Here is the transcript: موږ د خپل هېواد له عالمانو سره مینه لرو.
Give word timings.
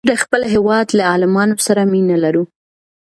موږ 0.05 0.09
د 0.09 0.11
خپل 0.23 0.41
هېواد 0.53 0.87
له 0.97 1.03
عالمانو 1.11 1.55
سره 1.67 1.81
مینه 1.91 2.17
لرو. 2.23 2.43